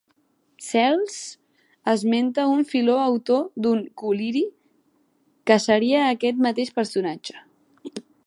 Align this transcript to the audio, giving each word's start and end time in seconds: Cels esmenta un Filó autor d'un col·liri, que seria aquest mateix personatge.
Cels 0.67 1.17
esmenta 1.93 2.45
un 2.53 2.63
Filó 2.71 2.95
autor 3.09 3.43
d'un 3.67 3.83
col·liri, 4.03 4.43
que 5.51 5.61
seria 5.67 6.01
aquest 6.17 6.43
mateix 6.49 6.75
personatge. 6.81 7.39